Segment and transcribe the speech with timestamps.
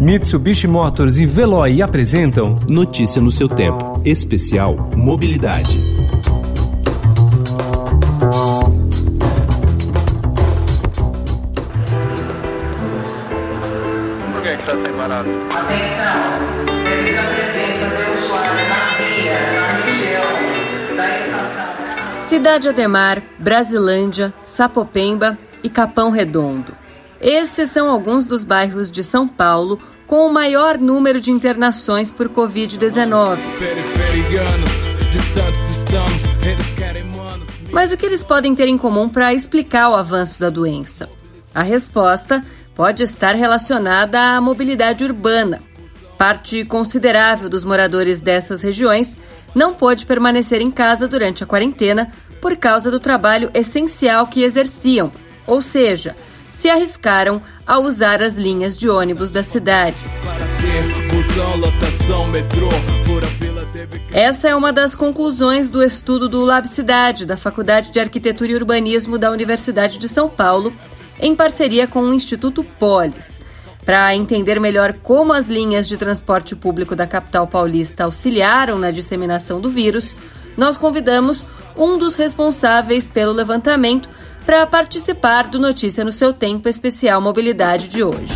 [0.00, 5.76] Mitsubishi Motors e Veloy apresentam Notícia no seu tempo, especial Mobilidade.
[14.32, 15.28] Por que está sem barato?
[15.50, 22.20] Atenção, devido à presença de usuários na via, na região da estação.
[22.20, 26.74] Cidade Ademar, Brasilândia, Sapopemba e Capão Redondo.
[27.20, 29.78] Esses são alguns dos bairros de São Paulo
[30.10, 33.38] com o maior número de internações por Covid-19.
[37.70, 41.08] Mas o que eles podem ter em comum para explicar o avanço da doença?
[41.54, 45.62] A resposta pode estar relacionada à mobilidade urbana.
[46.18, 49.16] Parte considerável dos moradores dessas regiões
[49.54, 55.12] não pôde permanecer em casa durante a quarentena por causa do trabalho essencial que exerciam,
[55.46, 56.16] ou seja,
[56.60, 59.96] se arriscaram a usar as linhas de ônibus da cidade.
[64.12, 68.54] Essa é uma das conclusões do estudo do Lab Cidade, da Faculdade de Arquitetura e
[68.54, 70.70] Urbanismo da Universidade de São Paulo,
[71.18, 73.40] em parceria com o Instituto Polis.
[73.82, 79.62] Para entender melhor como as linhas de transporte público da capital paulista auxiliaram na disseminação
[79.62, 80.14] do vírus,
[80.58, 84.10] nós convidamos um dos responsáveis pelo levantamento
[84.50, 88.34] para participar do Notícia no seu Tempo Especial Mobilidade de hoje.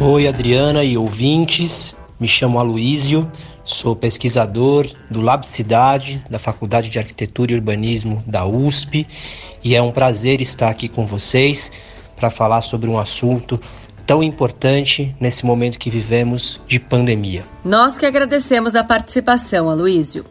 [0.00, 1.92] Oi, Adriana e ouvintes.
[2.20, 3.28] Me chamo Aloísio,
[3.64, 9.04] sou pesquisador do Lab Cidade, da Faculdade de Arquitetura e Urbanismo da USP,
[9.64, 11.72] e é um prazer estar aqui com vocês
[12.14, 13.60] para falar sobre um assunto
[14.06, 17.44] tão importante nesse momento que vivemos de pandemia.
[17.64, 20.24] Nós que agradecemos a participação, Aloísio.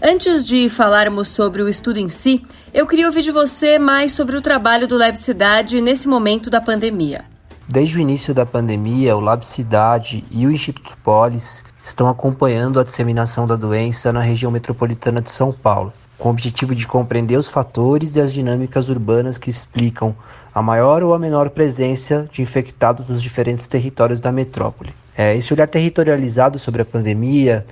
[0.00, 4.36] Antes de falarmos sobre o estudo em si, eu queria ouvir de você mais sobre
[4.36, 7.24] o trabalho do Lab Cidade nesse momento da pandemia.
[7.68, 12.84] Desde o início da pandemia, o Lab Cidade e o Instituto Polis estão acompanhando a
[12.84, 17.48] disseminação da doença na região metropolitana de São Paulo, com o objetivo de compreender os
[17.48, 20.14] fatores e as dinâmicas urbanas que explicam
[20.54, 24.94] a maior ou a menor presença de infectados nos diferentes territórios da metrópole.
[25.16, 27.66] É, esse olhar territorializado sobre a pandemia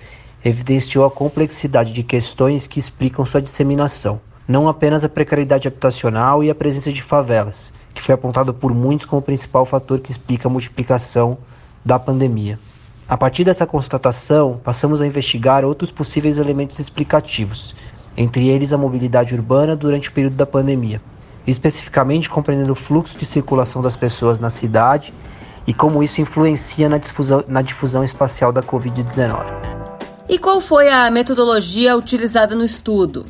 [0.48, 6.48] evidenciou a complexidade de questões que explicam sua disseminação, não apenas a precariedade habitacional e
[6.48, 10.46] a presença de favelas, que foi apontado por muitos como o principal fator que explica
[10.46, 11.36] a multiplicação
[11.84, 12.60] da pandemia.
[13.08, 17.74] A partir dessa constatação, passamos a investigar outros possíveis elementos explicativos,
[18.16, 21.00] entre eles a mobilidade urbana durante o período da pandemia,
[21.44, 25.12] especificamente compreendendo o fluxo de circulação das pessoas na cidade
[25.66, 29.85] e como isso influencia na difusão, na difusão espacial da Covid-19.
[30.28, 33.26] E qual foi a metodologia utilizada no estudo?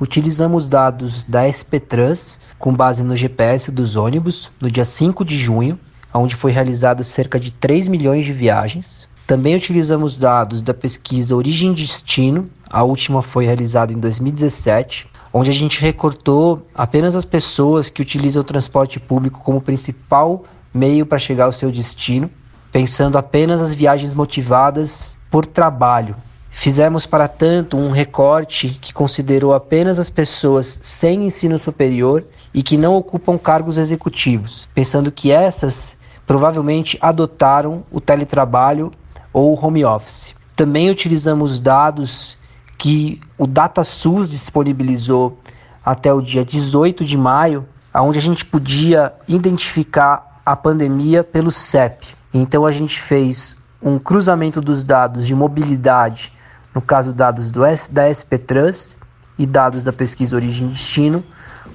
[0.00, 5.76] Utilizamos dados da SPTrans com base no GPS dos ônibus no dia 5 de junho,
[6.14, 9.08] onde foi realizado cerca de 3 milhões de viagens.
[9.26, 15.50] Também utilizamos dados da pesquisa Origem e Destino, a última foi realizada em 2017, onde
[15.50, 21.18] a gente recortou apenas as pessoas que utilizam o transporte público como principal meio para
[21.18, 22.30] chegar ao seu destino,
[22.70, 26.14] pensando apenas as viagens motivadas por trabalho.
[26.60, 32.76] Fizemos, para tanto, um recorte que considerou apenas as pessoas sem ensino superior e que
[32.76, 38.90] não ocupam cargos executivos, pensando que essas provavelmente adotaram o teletrabalho
[39.32, 40.34] ou o home office.
[40.56, 42.36] Também utilizamos dados
[42.76, 45.38] que o DataSUS disponibilizou
[45.84, 52.04] até o dia 18 de maio, onde a gente podia identificar a pandemia pelo CEP.
[52.34, 56.32] Então a gente fez um cruzamento dos dados de mobilidade,
[56.74, 58.96] no caso dados do S, da SPTrans
[59.38, 61.24] e dados da pesquisa Origem e Destino,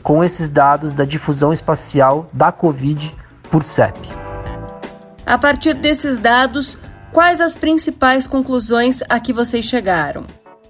[0.02, 3.16] com esses dados da difusão espacial da Covid
[3.50, 4.10] por CEP.
[5.26, 6.78] A partir desses dados,
[7.12, 10.26] quais as principais conclusões a que vocês chegaram?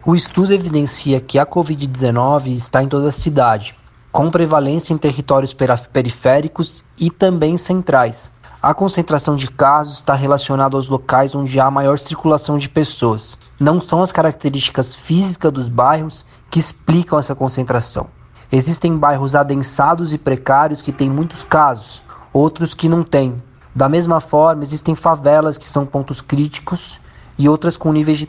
[0.06, 3.74] O estudo evidencia que a Covid-19 está em toda a cidade,
[4.12, 5.56] com prevalência em territórios
[5.92, 8.32] periféricos e também centrais.
[8.62, 13.38] A concentração de casos está relacionada aos locais onde há maior circulação de pessoas.
[13.64, 18.08] Não são as características físicas dos bairros que explicam essa concentração.
[18.52, 23.42] Existem bairros adensados e precários que têm muitos casos, outros que não têm.
[23.74, 27.00] Da mesma forma, existem favelas que são pontos críticos
[27.38, 28.28] e outras com níveis de,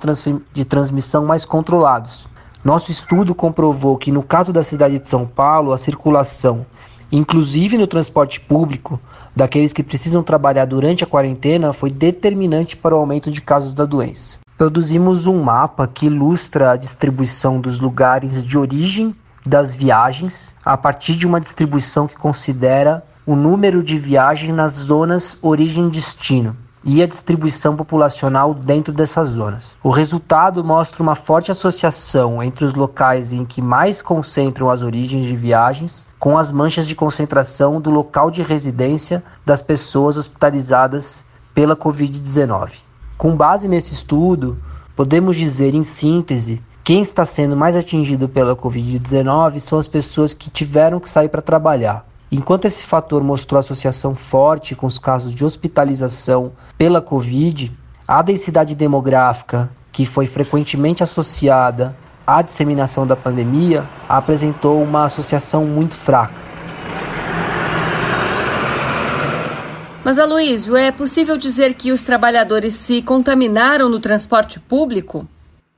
[0.52, 2.28] de transmissão mais controlados.
[2.62, 6.64] Nosso estudo comprovou que, no caso da cidade de São Paulo, a circulação,
[7.10, 9.00] inclusive no transporte público,
[9.34, 13.84] daqueles que precisam trabalhar durante a quarentena foi determinante para o aumento de casos da
[13.84, 14.44] doença.
[14.56, 19.12] Produzimos um mapa que ilustra a distribuição dos lugares de origem
[19.45, 25.37] das viagens a partir de uma distribuição que considera o número de viagens nas zonas
[25.43, 29.77] origem-destino e a distribuição populacional dentro dessas zonas.
[29.83, 35.25] O resultado mostra uma forte associação entre os locais em que mais concentram as origens
[35.25, 41.75] de viagens com as manchas de concentração do local de residência das pessoas hospitalizadas pela
[41.75, 42.83] Covid-19.
[43.16, 44.58] Com base nesse estudo,
[44.96, 50.50] podemos dizer em síntese quem está sendo mais atingido pela Covid-19 são as pessoas que
[50.50, 52.06] tiveram que sair para trabalhar.
[52.31, 57.72] Enquanto esse fator mostrou associação forte com os casos de hospitalização pela Covid,
[58.06, 61.96] a densidade demográfica, que foi frequentemente associada
[62.26, 66.54] à disseminação da pandemia, apresentou uma associação muito fraca.
[70.05, 75.27] Mas, Aloysio, é possível dizer que os trabalhadores se contaminaram no transporte público?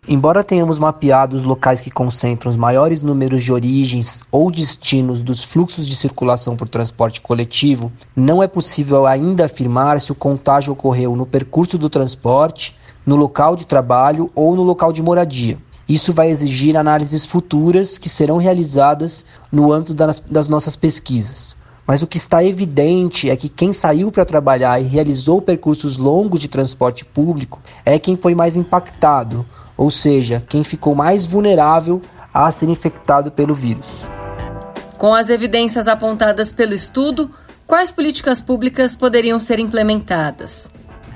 [0.08, 5.44] Embora tenhamos mapeado os locais que concentram os maiores números de origens ou destinos dos
[5.44, 11.14] fluxos de circulação por transporte coletivo, não é possível ainda afirmar se o contágio ocorreu
[11.14, 12.76] no percurso do transporte,
[13.06, 15.56] no local de trabalho ou no local de moradia.
[15.88, 21.54] Isso vai exigir análises futuras que serão realizadas no âmbito das, das nossas pesquisas.
[21.86, 26.40] Mas o que está evidente é que quem saiu para trabalhar e realizou percursos longos
[26.40, 29.46] de transporte público é quem foi mais impactado,
[29.76, 32.00] ou seja, quem ficou mais vulnerável
[32.34, 33.86] a ser infectado pelo vírus.
[34.98, 37.30] Com as evidências apontadas pelo estudo,
[37.66, 40.68] quais políticas públicas poderiam ser implementadas?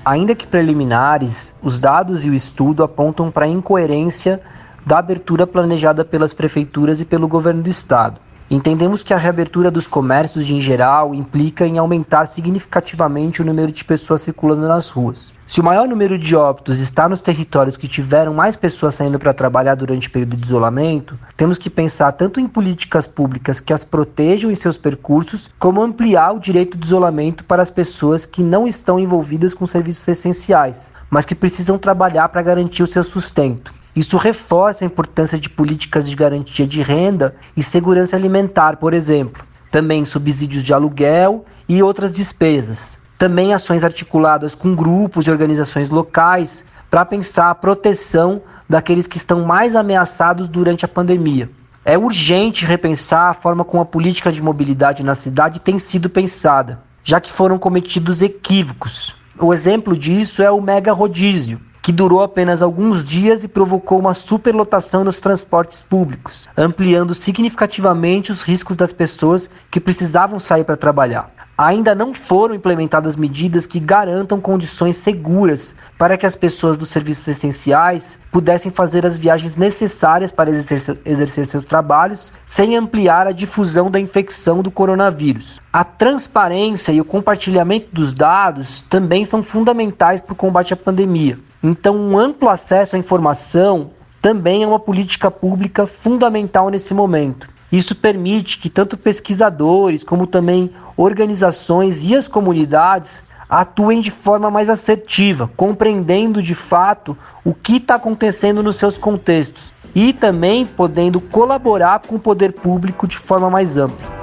[0.05, 4.40] Ainda que preliminares, os dados e o estudo apontam para a incoerência
[4.87, 8.20] da abertura planejada pelas prefeituras e pelo governo do estado.
[8.50, 13.85] Entendemos que a reabertura dos comércios em geral implica em aumentar significativamente o número de
[13.85, 15.32] pessoas circulando nas ruas.
[15.47, 19.32] Se o maior número de óbitos está nos territórios que tiveram mais pessoas saindo para
[19.32, 23.85] trabalhar durante o período de isolamento, temos que pensar tanto em políticas públicas que as
[23.85, 28.67] protejam em seus percursos, como ampliar o direito de isolamento para as pessoas que não
[28.67, 33.73] estão envolvidas com serviços essenciais, mas que precisam trabalhar para garantir o seu sustento.
[33.94, 39.44] Isso reforça a importância de políticas de garantia de renda e segurança alimentar, por exemplo.
[39.70, 42.98] Também subsídios de aluguel e outras despesas.
[43.19, 49.44] Também ações articuladas com grupos e organizações locais para pensar a proteção daqueles que estão
[49.44, 51.50] mais ameaçados durante a pandemia.
[51.84, 56.81] É urgente repensar a forma como a política de mobilidade na cidade tem sido pensada,
[57.02, 59.16] já que foram cometidos equívocos.
[59.38, 61.60] O exemplo disso é o mega rodízio,
[61.90, 68.42] que durou apenas alguns dias e provocou uma superlotação nos transportes públicos, ampliando significativamente os
[68.42, 71.32] riscos das pessoas que precisavam sair para trabalhar.
[71.58, 77.26] Ainda não foram implementadas medidas que garantam condições seguras para que as pessoas dos serviços
[77.26, 83.90] essenciais pudessem fazer as viagens necessárias para exercer, exercer seus trabalhos, sem ampliar a difusão
[83.90, 85.60] da infecção do coronavírus.
[85.72, 91.50] A transparência e o compartilhamento dos dados também são fundamentais para o combate à pandemia.
[91.62, 93.91] Então, um amplo acesso à informação
[94.21, 97.49] também é uma política pública fundamental nesse momento.
[97.71, 104.69] Isso permite que tanto pesquisadores como também organizações e as comunidades atuem de forma mais
[104.69, 112.01] assertiva, compreendendo de fato o que está acontecendo nos seus contextos e também podendo colaborar
[112.01, 114.21] com o poder público de forma mais ampla.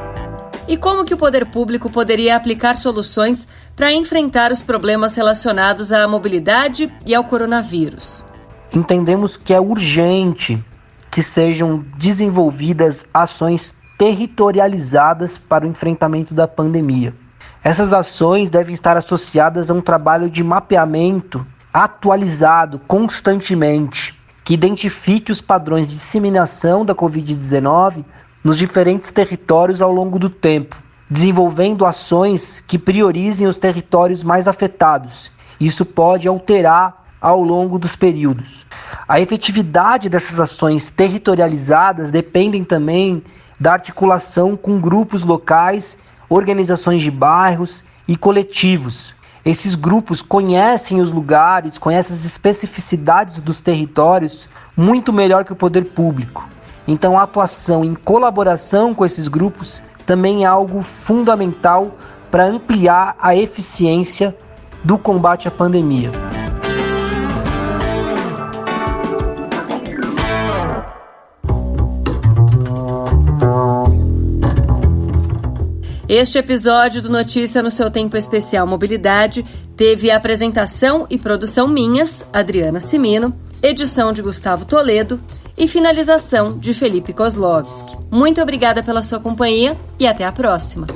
[0.68, 6.08] E como que o poder público poderia aplicar soluções para enfrentar os problemas relacionados à
[6.08, 8.26] mobilidade e ao coronavírus?
[8.74, 10.62] Entendemos que é urgente
[11.12, 17.14] que sejam desenvolvidas ações territorializadas para o enfrentamento da pandemia.
[17.64, 25.40] Essas ações devem estar associadas a um trabalho de mapeamento atualizado constantemente, que identifique os
[25.40, 28.04] padrões de disseminação da Covid-19
[28.44, 30.76] nos diferentes territórios ao longo do tempo,
[31.10, 35.32] desenvolvendo ações que priorizem os territórios mais afetados.
[35.60, 38.66] Isso pode alterar ao longo dos períodos.
[39.08, 43.24] A efetividade dessas ações territorializadas dependem também
[43.60, 45.98] da articulação com grupos locais,
[46.30, 49.16] organizações de bairros e coletivos.
[49.44, 55.86] Esses grupos conhecem os lugares, conhecem as especificidades dos territórios muito melhor que o poder
[55.86, 56.48] público.
[56.88, 61.96] Então, a atuação em colaboração com esses grupos também é algo fundamental
[62.32, 64.36] para ampliar a eficiência
[64.82, 66.10] do combate à pandemia.
[76.08, 79.44] Este episódio do Notícia no seu tempo especial Mobilidade
[79.76, 85.20] teve apresentação e produção minhas, Adriana Simino, edição de Gustavo Toledo
[85.58, 87.98] e finalização de Felipe Kozlovski.
[88.12, 90.88] Muito obrigada pela sua companhia e até a próxima.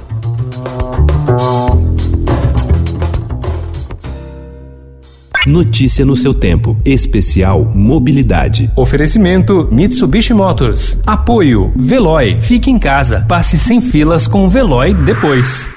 [5.48, 6.78] Notícia no seu tempo.
[6.86, 8.72] Especial Mobilidade.
[8.76, 11.00] Oferecimento Mitsubishi Motors.
[11.06, 12.40] Apoio Veloy.
[12.40, 13.26] Fique em casa.
[13.28, 15.68] Passe sem filas com o Veloy depois.